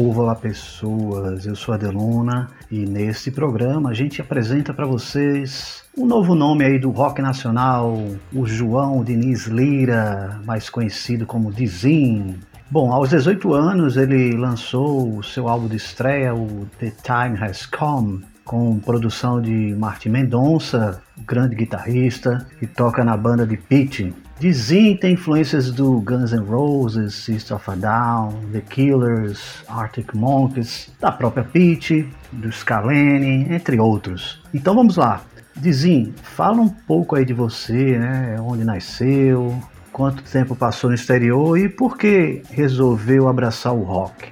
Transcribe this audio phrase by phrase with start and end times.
[0.00, 6.06] Olá pessoas, eu sou a Deluna e nesse programa a gente apresenta para vocês um
[6.06, 8.00] novo nome aí do rock nacional,
[8.32, 12.36] o João Diniz Lira, mais conhecido como Dizim.
[12.70, 17.66] Bom, aos 18 anos ele lançou o seu álbum de estreia, o The Time Has
[17.66, 24.14] Come, com produção de Martin Mendonça, grande guitarrista, que toca na banda de Pete.
[24.40, 30.90] Dizem tem influências do Guns N' Roses, System of a Down, The Killers, Arctic Monkeys,
[31.00, 34.40] da própria Pete, do Scalene, entre outros.
[34.54, 35.22] Então vamos lá.
[35.56, 38.36] Dizim, fala um pouco aí de você, né?
[38.40, 39.60] Onde nasceu,
[39.92, 44.26] quanto tempo passou no exterior e por que resolveu abraçar o rock?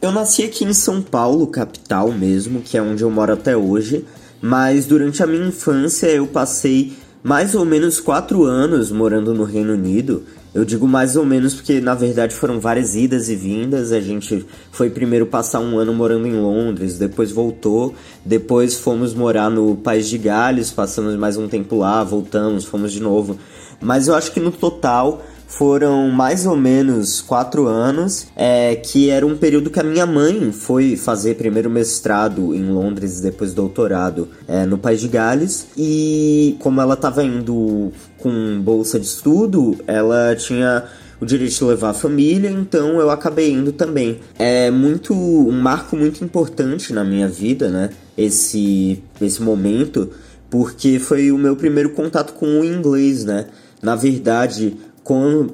[0.00, 4.06] Eu nasci aqui em São Paulo, capital mesmo, que é onde eu moro até hoje,
[4.40, 9.72] mas durante a minha infância eu passei mais ou menos quatro anos morando no Reino
[9.72, 10.22] Unido.
[10.54, 13.90] Eu digo mais ou menos porque na verdade foram várias idas e vindas.
[13.90, 19.50] A gente foi primeiro passar um ano morando em Londres, depois voltou, depois fomos morar
[19.50, 23.36] no País de Gales, passamos mais um tempo lá, voltamos, fomos de novo.
[23.80, 29.24] Mas eu acho que no total foram mais ou menos quatro anos, é, que era
[29.24, 34.66] um período que a minha mãe foi fazer primeiro mestrado em Londres depois doutorado é,
[34.66, 35.68] no País de Gales.
[35.76, 40.84] E como ela estava indo com bolsa de estudo, ela tinha
[41.20, 44.20] o direito de levar a família, então eu acabei indo também.
[44.38, 47.90] É muito um marco muito importante na minha vida, né?
[48.18, 50.10] Esse esse momento,
[50.50, 53.46] porque foi o meu primeiro contato com o inglês, né?
[53.80, 54.76] Na verdade,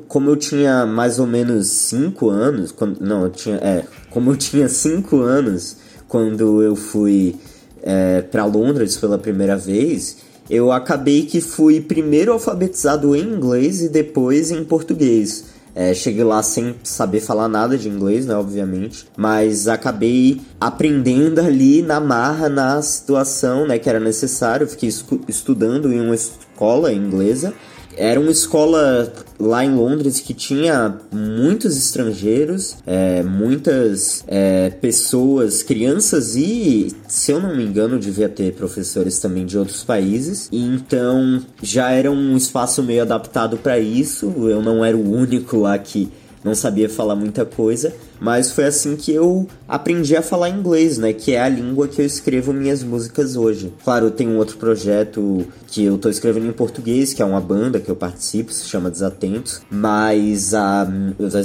[0.08, 4.36] como, eu tinha mais ou menos 5 anos, quando, não, eu tinha, é, como eu
[4.36, 5.76] tinha 5 anos
[6.08, 7.36] quando eu fui
[7.82, 10.16] é, para Londres pela primeira vez,
[10.48, 15.44] eu acabei que fui primeiro alfabetizado em inglês e depois em português.
[15.74, 21.82] É, cheguei lá sem saber falar nada de inglês, né, obviamente, mas acabei aprendendo ali
[21.82, 24.66] na marra, na situação, né, que era necessário.
[24.66, 24.88] fiquei
[25.28, 27.52] estudando em uma escola inglesa
[27.96, 36.36] era uma escola lá em Londres que tinha muitos estrangeiros, é, muitas é, pessoas, crianças
[36.36, 40.48] e, se eu não me engano, devia ter professores também de outros países.
[40.52, 44.32] Então já era um espaço meio adaptado para isso.
[44.48, 46.10] Eu não era o único lá que
[46.44, 51.12] não sabia falar muita coisa, mas foi assim que eu aprendi a falar inglês, né,
[51.12, 53.72] que é a língua que eu escrevo minhas músicas hoje.
[53.84, 57.80] Claro, tenho um outro projeto que eu tô escrevendo em português, que é uma banda
[57.80, 60.86] que eu participo, se chama Desatentos, mas a,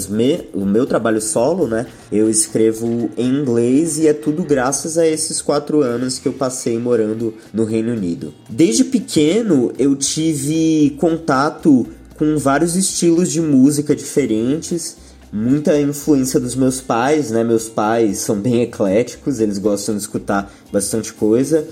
[0.09, 5.07] me, o meu trabalho solo, né, eu escrevo em inglês e é tudo graças a
[5.07, 8.33] esses quatro anos que eu passei morando no Reino Unido.
[8.49, 14.97] Desde pequeno eu tive contato com vários estilos de música diferentes,
[15.31, 17.43] muita influência dos meus pais, né?
[17.43, 21.67] Meus pais são bem ecléticos, eles gostam de escutar bastante coisa.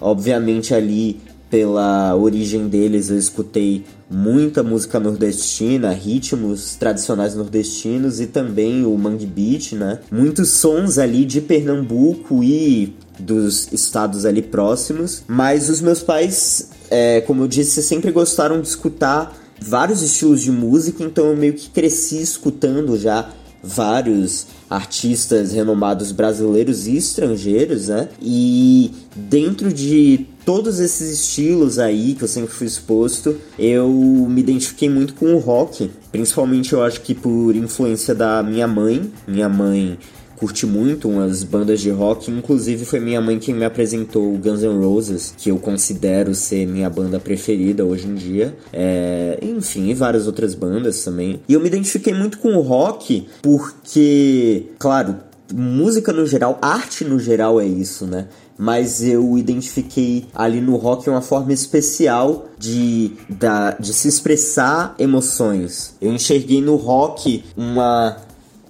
[0.00, 8.84] Obviamente ali pela origem deles eu escutei muita música nordestina, ritmos tradicionais nordestinos e também
[8.84, 10.00] o mangue beat, né?
[10.10, 17.20] Muitos sons ali de Pernambuco e dos estados ali próximos, mas os meus pais é,
[17.22, 21.68] como eu disse, sempre gostaram de escutar vários estilos de música, então eu meio que
[21.70, 23.28] cresci escutando já
[23.62, 28.08] vários artistas renomados brasileiros e estrangeiros, né?
[28.20, 34.88] E dentro de todos esses estilos aí que eu sempre fui exposto, eu me identifiquei
[34.88, 39.10] muito com o rock, principalmente eu acho que por influência da minha mãe.
[39.26, 39.98] Minha mãe
[40.36, 44.62] curte muito umas bandas de rock, inclusive foi minha mãe quem me apresentou o Guns
[44.62, 48.56] N' Roses, que eu considero ser minha banda preferida hoje em dia.
[48.72, 51.40] É, enfim, e várias outras bandas também.
[51.48, 55.16] E eu me identifiquei muito com o rock porque, claro,
[55.52, 58.26] música no geral, arte no geral é isso, né?
[58.58, 65.94] mas eu identifiquei ali no rock uma forma especial de, da, de se expressar emoções.
[66.00, 68.16] Eu enxerguei no rock uma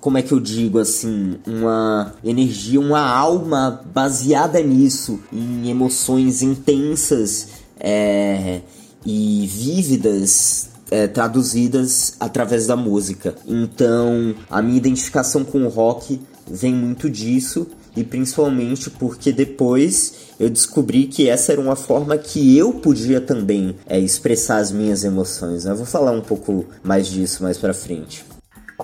[0.06, 7.49] como é que eu digo assim, uma energia, uma alma baseada nisso, em emoções intensas
[7.81, 8.61] é,
[9.05, 13.35] e vívidas é, traduzidas através da música.
[13.49, 17.67] Então, a minha identificação com o rock vem muito disso
[17.97, 23.75] e principalmente porque depois eu descobri que essa era uma forma que eu podia também
[23.88, 25.64] é, expressar as minhas emoções.
[25.64, 25.73] Né?
[25.73, 28.25] Eu vou falar um pouco mais disso mais para frente.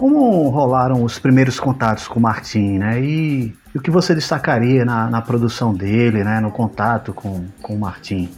[0.02, 3.00] Como rolaram os primeiros contatos com o Martin, né?
[3.00, 6.40] E, e o que você destacaria na, na produção dele, né?
[6.40, 8.28] No contato com, com o Martin?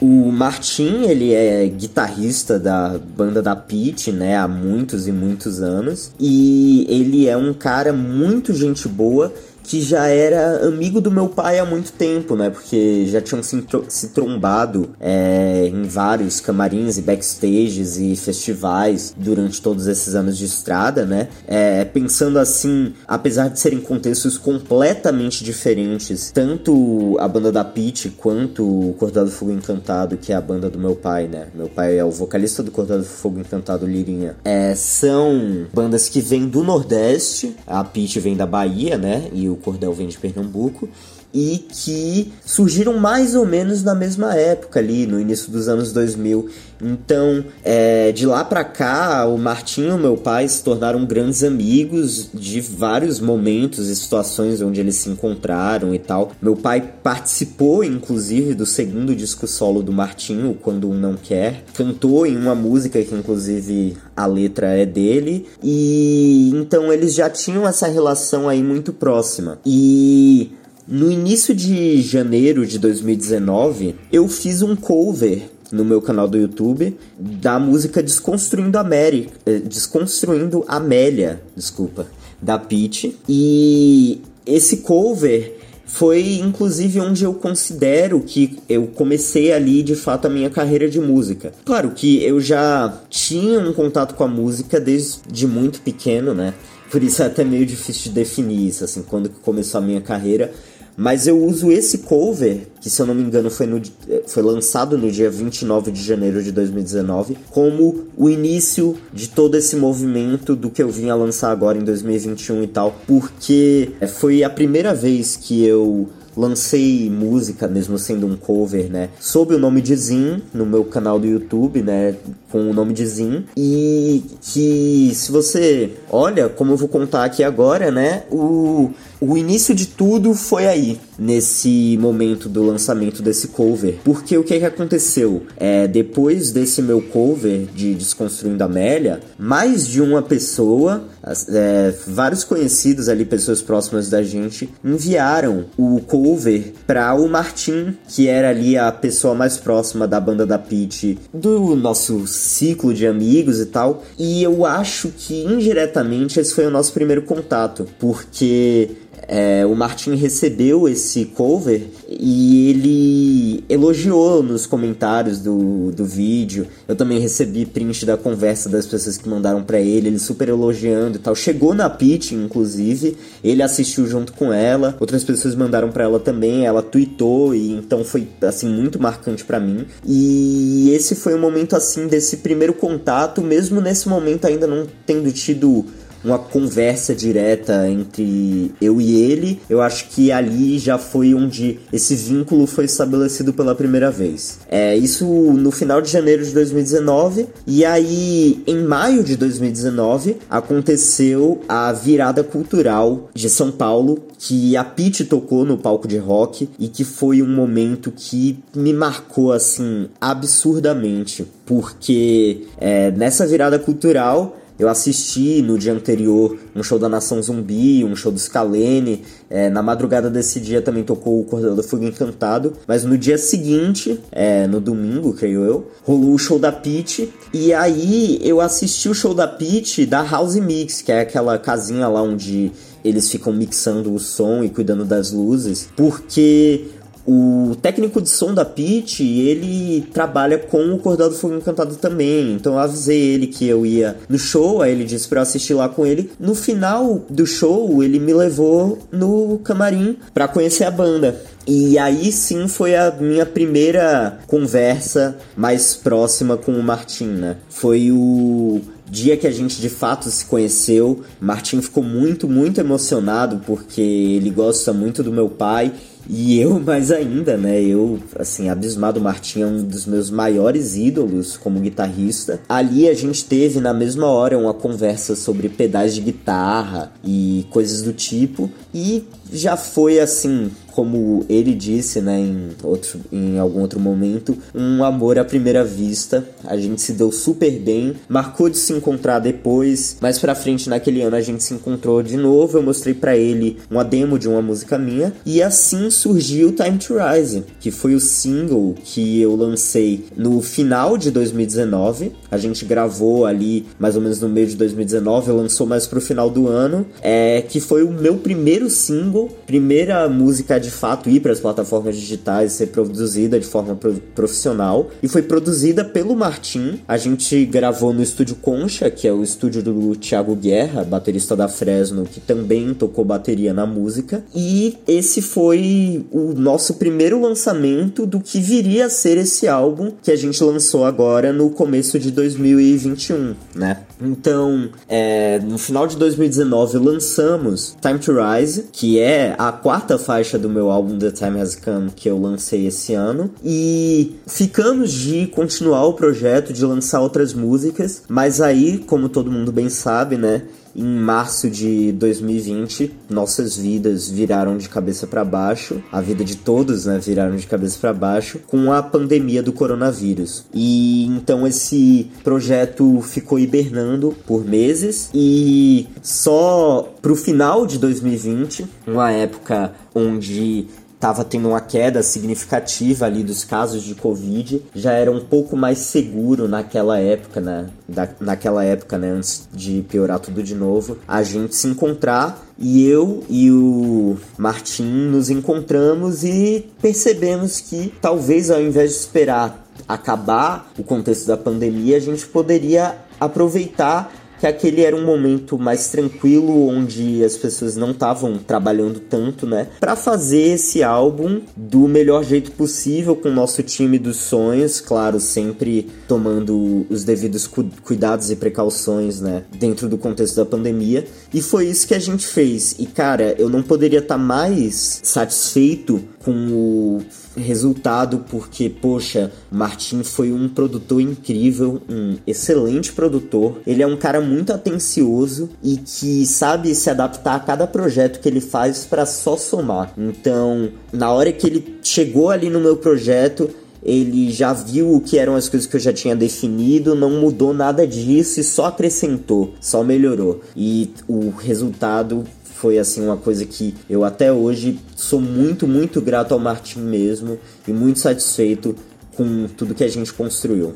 [0.00, 6.14] O Martin, ele é guitarrista da banda da Pete, né, há muitos e muitos anos,
[6.18, 9.30] e ele é um cara muito gente boa
[9.70, 12.50] que já era amigo do meu pai há muito tempo, né?
[12.50, 19.62] Porque já tinham se, se trombado é, em vários camarins e backstages e festivais durante
[19.62, 21.28] todos esses anos de estrada, né?
[21.46, 28.64] É, pensando assim, apesar de serem contextos completamente diferentes, tanto a banda da Peach quanto
[28.64, 31.46] o Cordel do Fogo Encantado, que é a banda do meu pai, né?
[31.54, 34.34] Meu pai é o vocalista do Cordel do Fogo Encantado, Lirinha.
[34.44, 39.28] É, são bandas que vêm do Nordeste, a Peach vem da Bahia, né?
[39.32, 40.88] E o cordel vem de Pernambuco
[41.32, 46.48] e que surgiram mais ou menos na mesma época ali, no início dos anos 2000.
[46.82, 52.30] Então, é, de lá para cá, o Martinho e meu pai se tornaram grandes amigos
[52.32, 56.32] de vários momentos e situações onde eles se encontraram e tal.
[56.40, 61.64] Meu pai participou, inclusive, do segundo disco solo do Martinho, Quando Um Não Quer.
[61.74, 65.46] Cantou em uma música que, inclusive, a letra é dele.
[65.62, 69.58] E então eles já tinham essa relação aí muito próxima.
[69.66, 70.52] E
[70.90, 76.98] no início de janeiro de 2019, eu fiz um cover no meu canal do YouTube
[77.16, 82.08] da música Desconstruindo a Mary, eh, Desconstruindo Amélia, desculpa,
[82.42, 83.16] da Peach.
[83.28, 90.30] E esse cover foi inclusive onde eu considero que eu comecei ali de fato a
[90.30, 91.52] minha carreira de música.
[91.64, 96.52] Claro que eu já tinha um contato com a música desde muito pequeno, né?
[96.90, 100.52] Por isso é até meio difícil de definir isso, assim, quando começou a minha carreira.
[100.96, 103.80] Mas eu uso esse cover, que se eu não me engano foi, no,
[104.26, 109.76] foi lançado no dia 29 de janeiro de 2019, como o início de todo esse
[109.76, 114.50] movimento do que eu vim a lançar agora em 2021 e tal, porque foi a
[114.50, 119.10] primeira vez que eu lancei música, mesmo sendo um cover, né?
[119.20, 122.14] Sob o nome de Zin, no meu canal do YouTube, né?
[122.50, 123.44] Com o nome de Zin.
[123.56, 128.24] E que, se você olha, como eu vou contar aqui agora, né?
[128.30, 128.90] O
[129.20, 133.98] o início de tudo foi aí, nesse momento do lançamento desse cover.
[134.02, 135.42] Porque o que, que aconteceu?
[135.58, 141.04] É, depois desse meu cover de Desconstruindo Amélia, mais de uma pessoa,
[141.50, 148.26] é, vários conhecidos ali, pessoas próximas da gente, enviaram o cover para o Martin, que
[148.26, 153.60] era ali a pessoa mais próxima da banda da Peach, do nosso ciclo de amigos
[153.60, 154.02] e tal.
[154.18, 158.90] E eu acho que indiretamente esse foi o nosso primeiro contato, porque
[159.28, 166.66] é, o Martin recebeu esse cover e ele elogiou nos comentários do, do vídeo.
[166.88, 171.16] Eu também recebi print da conversa das pessoas que mandaram para ele, ele super elogiando
[171.16, 171.34] e tal.
[171.34, 174.96] Chegou na pitch, inclusive, ele assistiu junto com ela.
[174.98, 179.60] Outras pessoas mandaram para ela também, ela tweetou e então foi assim muito marcante para
[179.60, 179.86] mim.
[180.06, 185.30] E esse foi o momento assim desse primeiro contato, mesmo nesse momento ainda não tendo
[185.32, 185.84] tido
[186.24, 192.14] uma conversa direta entre eu e ele, eu acho que ali já foi onde esse
[192.14, 194.60] vínculo foi estabelecido pela primeira vez.
[194.68, 201.60] É isso no final de janeiro de 2019 e aí em maio de 2019 aconteceu
[201.68, 206.88] a virada cultural de São Paulo que a Pete tocou no palco de rock e
[206.88, 214.88] que foi um momento que me marcou assim absurdamente, porque é, nessa virada cultural eu
[214.88, 219.22] assisti no dia anterior um show da Nação Zumbi, um show do Scalene.
[219.50, 222.72] É, na madrugada desse dia também tocou o Cordel do Fogo Encantado.
[222.88, 227.30] Mas no dia seguinte, é, no domingo, creio eu, rolou o show da Peach.
[227.52, 232.08] E aí eu assisti o show da Peach da House Mix, que é aquela casinha
[232.08, 232.72] lá onde
[233.04, 235.90] eles ficam mixando o som e cuidando das luzes.
[235.94, 236.86] Porque
[237.26, 242.52] o técnico de som da Pit, ele trabalha com o Cordel do Fogo Encantado também.
[242.52, 245.88] Então eu avisei ele que eu ia no show, aí ele disse para assistir lá
[245.88, 246.30] com ele.
[246.38, 251.40] No final do show, ele me levou no camarim para conhecer a banda.
[251.66, 257.56] E aí sim foi a minha primeira conversa mais próxima com o Martin, né?
[257.68, 261.20] Foi o dia que a gente de fato se conheceu.
[261.40, 265.92] Martin ficou muito, muito emocionado porque ele gosta muito do meu pai
[266.32, 267.82] e eu mais ainda, né?
[267.82, 272.60] Eu, assim, abismado, Martin é um dos meus maiores ídolos como guitarrista.
[272.68, 278.02] Ali a gente teve na mesma hora uma conversa sobre pedais de guitarra e coisas
[278.02, 278.70] do tipo.
[278.94, 285.02] E já foi assim, como ele disse, né, em, outro, em algum outro momento, um
[285.04, 286.44] amor à primeira vista.
[286.64, 290.16] A gente se deu super bem, marcou de se encontrar depois.
[290.20, 292.78] Mais pra frente, naquele ano, a gente se encontrou de novo.
[292.78, 297.14] Eu mostrei para ele uma demo de uma música minha, e assim surgiu Time to
[297.14, 302.32] Rise, que foi o single que eu lancei no final de 2019.
[302.50, 306.50] A gente gravou ali mais ou menos no meio de 2019, lançou mais pro final
[306.50, 311.52] do ano, é que foi o meu primeiro single, primeira música de fato ir para
[311.52, 313.98] as plataformas digitais, ser produzida de forma
[314.34, 317.00] profissional e foi produzida pelo Martin.
[317.06, 321.68] A gente gravou no estúdio Concha, que é o estúdio do Thiago Guerra, baterista da
[321.68, 324.44] Fresno, que também tocou bateria na música.
[324.54, 330.30] E esse foi o nosso primeiro lançamento do que viria a ser esse álbum que
[330.30, 333.98] a gente lançou agora no começo de 2021, né?
[334.22, 340.58] Então, é, no final de 2019 lançamos Time to Rise, que é a quarta faixa
[340.58, 343.50] do meu álbum The Time Has Come que eu lancei esse ano.
[343.64, 349.72] E ficamos de continuar o projeto, de lançar outras músicas, mas aí, como todo mundo
[349.72, 350.62] bem sabe, né?
[350.94, 357.06] Em março de 2020, nossas vidas viraram de cabeça para baixo, a vida de todos,
[357.06, 360.64] né, viraram de cabeça para baixo com a pandemia do coronavírus.
[360.74, 369.30] E então esse projeto ficou hibernando por meses e só pro final de 2020, uma
[369.30, 370.88] época onde
[371.20, 375.98] estava tendo uma queda significativa ali dos casos de Covid, já era um pouco mais
[375.98, 377.88] seguro naquela época, né?
[378.08, 379.30] Da, naquela época, né?
[379.30, 385.28] Antes de piorar tudo de novo, a gente se encontrar e eu e o Martim
[385.28, 392.16] nos encontramos e percebemos que talvez ao invés de esperar acabar o contexto da pandemia,
[392.16, 398.10] a gente poderia aproveitar que aquele era um momento mais tranquilo, onde as pessoas não
[398.10, 399.88] estavam trabalhando tanto, né?
[399.98, 405.40] Para fazer esse álbum do melhor jeito possível com o nosso time dos sonhos, claro,
[405.40, 409.64] sempre tomando os devidos cu cuidados e precauções, né?
[409.78, 411.26] Dentro do contexto da pandemia.
[411.54, 412.96] E foi isso que a gente fez.
[412.98, 417.22] E cara, eu não poderia estar tá mais satisfeito com o
[417.60, 423.78] resultado, porque, poxa, Martin foi um produtor incrível, um excelente produtor.
[423.86, 428.48] Ele é um cara muito atencioso e que sabe se adaptar a cada projeto que
[428.48, 430.12] ele faz para só somar.
[430.16, 433.70] Então, na hora que ele chegou ali no meu projeto,
[434.02, 437.74] ele já viu o que eram as coisas que eu já tinha definido, não mudou
[437.74, 440.60] nada disso e só acrescentou, só melhorou.
[440.74, 442.44] E o resultado
[442.80, 447.58] foi assim uma coisa que eu até hoje sou muito, muito grato ao Martin mesmo
[447.86, 448.96] e muito satisfeito
[449.36, 450.94] com tudo que a gente construiu.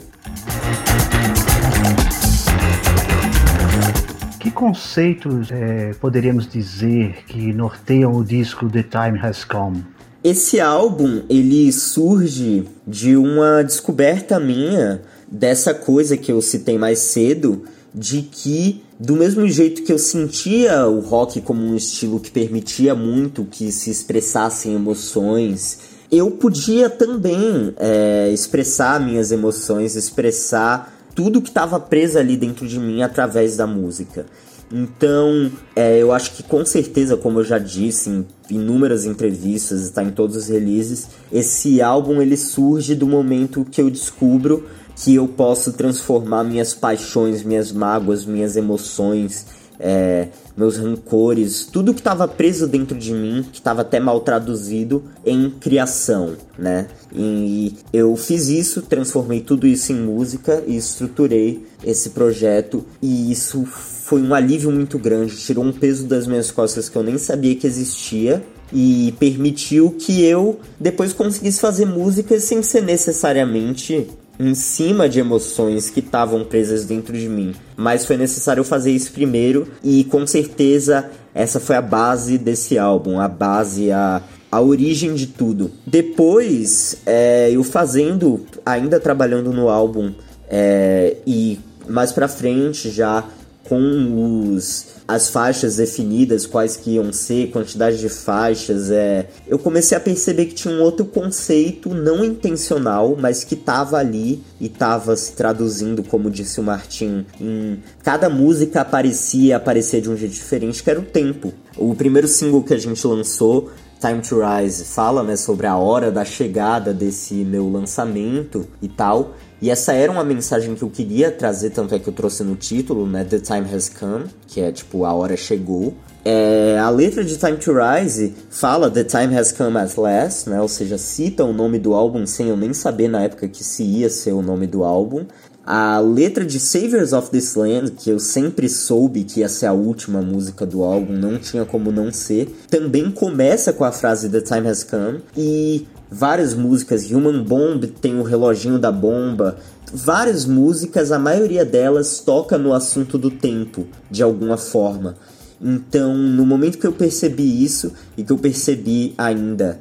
[4.41, 9.85] Que conceitos é, poderíamos dizer que norteiam o disco The Time Has Come?
[10.23, 17.62] Esse álbum ele surge de uma descoberta minha dessa coisa que eu citei mais cedo
[17.94, 22.94] de que do mesmo jeito que eu sentia o rock como um estilo que permitia
[22.94, 25.78] muito que se expressassem emoções,
[26.10, 32.78] eu podia também é, expressar minhas emoções, expressar tudo que estava preso ali dentro de
[32.78, 34.26] mim através da música.
[34.72, 40.02] Então, é, eu acho que com certeza, como eu já disse em inúmeras entrevistas, está
[40.02, 45.26] em todos os releases, esse álbum ele surge do momento que eu descubro que eu
[45.26, 49.46] posso transformar minhas paixões, minhas mágoas, minhas emoções,
[49.78, 55.02] é, meus rancores, tudo que estava preso dentro de mim, que estava até mal traduzido,
[55.26, 56.86] em criação, né?
[57.12, 63.64] E eu fiz isso, transformei tudo isso em música e estruturei esse projeto, e isso
[63.64, 67.56] foi um alívio muito grande, tirou um peso das minhas costas que eu nem sabia
[67.56, 74.08] que existia e permitiu que eu depois conseguisse fazer música sem ser necessariamente
[74.38, 77.55] em cima de emoções que estavam presas dentro de mim.
[77.76, 83.21] Mas foi necessário fazer isso primeiro e com certeza essa foi a base desse álbum,
[83.21, 85.71] a base, a, a origem de tudo.
[85.87, 90.12] Depois, é, eu fazendo, ainda trabalhando no álbum
[90.49, 93.25] é, e mais pra frente já
[93.68, 99.97] com os as faixas definidas, quais que iam ser, quantidade de faixas, é, eu comecei
[99.97, 105.14] a perceber que tinha um outro conceito não intencional, mas que estava ali e estava
[105.14, 110.83] se traduzindo, como disse o Martin, em cada música aparecia, aparecia de um jeito diferente,
[110.83, 111.52] que era o tempo.
[111.76, 116.11] O primeiro single que a gente lançou Time to Rise fala né, sobre a hora
[116.11, 119.35] da chegada desse meu lançamento e tal.
[119.61, 122.54] E essa era uma mensagem que eu queria trazer, tanto é que eu trouxe no
[122.54, 123.25] título, né?
[123.25, 125.94] The Time Has Come, que é tipo, a hora chegou.
[126.25, 130.61] É, a letra de Time to Rise fala The Time Has Come at Last, né?
[130.61, 133.82] Ou seja, cita o nome do álbum sem eu nem saber na época que se
[133.82, 135.26] ia ser o nome do álbum.
[135.66, 139.73] A letra de Saviors of This Land, que eu sempre soube que ia ser a
[139.73, 144.42] última música do álbum, não tinha como não ser, também começa com a frase The
[144.42, 145.20] Time Has Come.
[145.34, 147.11] E várias músicas.
[147.11, 149.56] Human Bomb tem o reloginho da bomba.
[149.92, 155.16] Várias músicas, a maioria delas toca no assunto do tempo, de alguma forma.
[155.61, 159.80] Então, no momento que eu percebi isso e que eu percebi ainda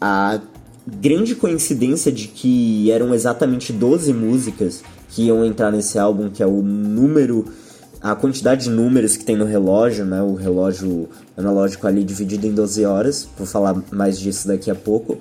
[0.00, 0.40] a
[0.86, 6.46] grande coincidência de que eram exatamente 12 músicas que iam entrar nesse álbum, que é
[6.46, 7.46] o número
[8.04, 10.20] a quantidade de números que tem no relógio, né?
[10.20, 13.26] O relógio analógico ali dividido em 12 horas.
[13.34, 15.20] Vou falar mais disso daqui a pouco.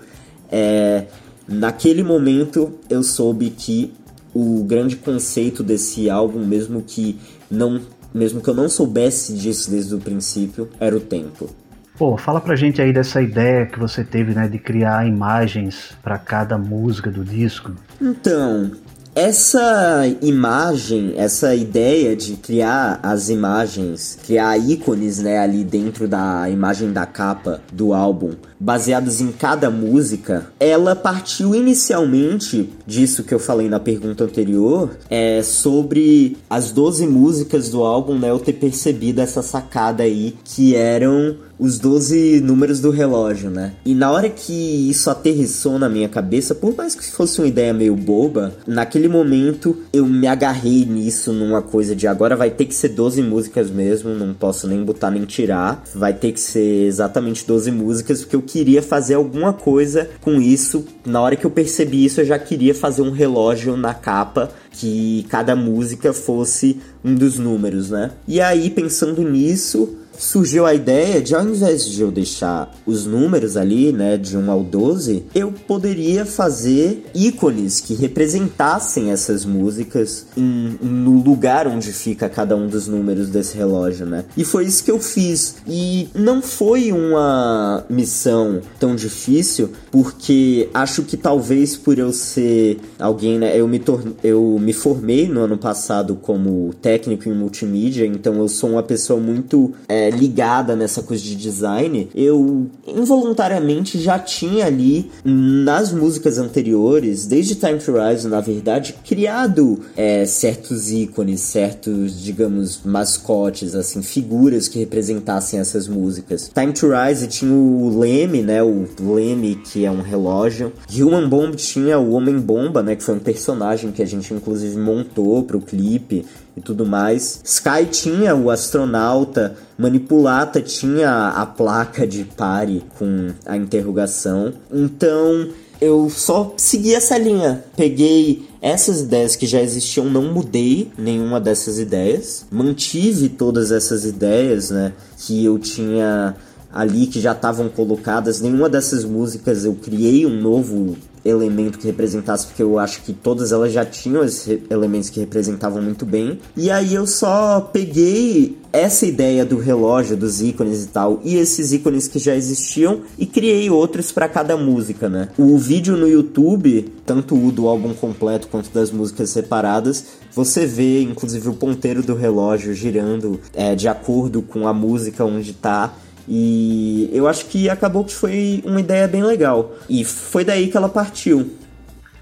[0.56, 1.06] É,
[1.48, 3.92] naquele momento eu soube que
[4.36, 7.20] o grande conceito desse álbum, mesmo que
[7.50, 7.82] não,
[8.14, 11.50] mesmo que eu não soubesse disso desde o princípio, era o tempo.
[11.98, 16.20] Pô, fala pra gente aí dessa ideia que você teve, né, de criar imagens para
[16.20, 17.72] cada música do disco.
[18.00, 18.72] Então,
[19.16, 26.92] essa imagem, essa ideia de criar as imagens, criar ícones, né, ali dentro da imagem
[26.92, 33.70] da capa do álbum, baseados em cada música, ela partiu inicialmente disso que eu falei
[33.70, 39.42] na pergunta anterior, é sobre as 12 músicas do álbum, né, eu ter percebido essa
[39.42, 43.72] sacada aí que eram os 12 números do relógio, né?
[43.86, 47.74] E na hora que isso aterrissou na minha cabeça, por mais que fosse uma ideia
[47.74, 52.76] meio boba, naquele momento eu me agarrei nisso numa coisa de agora vai ter que
[52.76, 57.48] ser 12 músicas mesmo, não posso nem botar nem tirar, vai ter que ser exatamente
[57.48, 60.84] 12 músicas, porque eu queria fazer alguma coisa com isso.
[61.06, 65.26] Na hora que eu percebi isso, eu já queria fazer um relógio na capa que
[65.30, 68.12] cada música fosse um dos números, né?
[68.28, 73.58] E aí, pensando nisso, surgiu a ideia de ao invés de eu deixar os números
[73.58, 80.78] ali, né, de 1 ao 12, eu poderia fazer ícones que representassem essas músicas em,
[80.82, 84.26] no lugar onde fica cada um dos números desse relógio, né?
[84.36, 85.56] E foi isso que eu fiz.
[85.68, 93.38] E não foi uma missão tão difícil, porque acho que talvez por eu ser alguém,
[93.38, 93.82] né, eu me
[94.24, 99.20] eu me formei no ano passado como técnico em multimídia, então eu sou uma pessoa
[99.20, 107.26] muito é, ligada nessa coisa de design, eu involuntariamente já tinha ali nas músicas anteriores,
[107.26, 114.68] desde Time to Rise, na verdade, criado é, certos ícones, certos, digamos, mascotes, assim, figuras
[114.68, 116.52] que representassem essas músicas.
[116.54, 118.64] Time to Rise tinha o Leme, né?
[118.64, 120.72] O Leme, que é um relógio.
[120.94, 122.96] Human Bomb tinha o Homem Bomba, né?
[122.96, 127.42] Que foi um personagem que a gente inclusive montou pro clipe e tudo mais.
[127.44, 134.54] Sky tinha o astronauta, Manipulata tinha a placa de pare com a interrogação.
[134.72, 135.50] Então
[135.82, 137.64] eu só segui essa linha.
[137.76, 142.46] Peguei essas ideias que já existiam, não mudei nenhuma dessas ideias.
[142.50, 146.36] Mantive todas essas ideias, né, que eu tinha
[146.74, 148.42] ali que já estavam colocadas.
[148.42, 153.52] Nenhuma dessas músicas eu criei um novo elemento que representasse, porque eu acho que todas
[153.52, 156.40] elas já tinham esses elementos que representavam muito bem.
[156.56, 161.72] E aí eu só peguei essa ideia do relógio, dos ícones e tal, e esses
[161.72, 165.30] ícones que já existiam, e criei outros para cada música, né?
[165.38, 170.06] O vídeo no YouTube, tanto o do álbum completo quanto das músicas separadas,
[170.36, 175.54] você vê inclusive o ponteiro do relógio girando é, de acordo com a música onde
[175.54, 175.94] tá.
[176.28, 179.74] E eu acho que acabou que foi uma ideia bem legal.
[179.90, 181.52] E foi daí que ela partiu.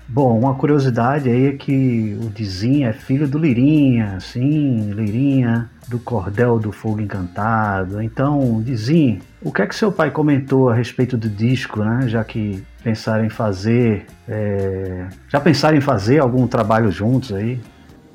[0.08, 6.00] Bom, uma curiosidade aí é que o Dizinho é filho do Lirinha, sim, Lirinha, do
[6.00, 8.02] Cordel do Fogo Encantado.
[8.02, 12.10] Então, Dizinho, o que é que seu pai comentou a respeito do disco, né?
[12.10, 14.06] Já que pensaram em fazer.
[14.28, 15.08] É...
[15.30, 17.58] Já pensaram em fazer algum trabalho juntos aí?